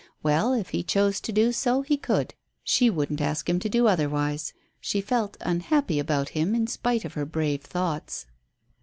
[0.23, 2.33] Well, if he chose to do so he could.
[2.63, 4.51] She wouldn't ask him to do otherwise.
[4.79, 8.25] She felt unhappy about him in spite of her brave thoughts.